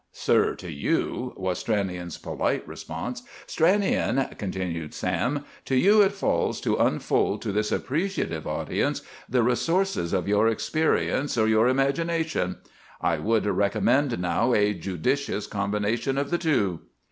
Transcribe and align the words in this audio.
—"Sir, 0.11 0.55
to 0.55 0.71
you!" 0.71 1.31
was 1.37 1.63
Stranion's 1.63 2.17
polite 2.17 2.67
response. 2.67 3.21
"Stranion," 3.45 4.35
continued 4.39 4.95
Sam, 4.95 5.45
"to 5.65 5.75
you 5.75 6.01
it 6.01 6.11
falls 6.11 6.59
to 6.61 6.75
unfold 6.77 7.43
to 7.43 7.51
this 7.51 7.71
appreciative 7.71 8.47
audience 8.47 9.03
the 9.29 9.43
resources 9.43 10.11
of 10.11 10.27
your 10.27 10.47
experience 10.47 11.37
or 11.37 11.47
your 11.47 11.67
imagination. 11.67 12.57
I 12.99 13.19
would 13.19 13.45
recommend, 13.45 14.17
now, 14.19 14.55
a 14.55 14.73
judicious 14.73 15.45
combination 15.45 16.17
of 16.17 16.31
the 16.31 16.39
two." 16.39 16.79